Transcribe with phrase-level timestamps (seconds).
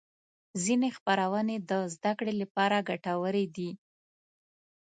[0.63, 3.69] ځینې خپرونې د زدهکړې لپاره ګټورې دي.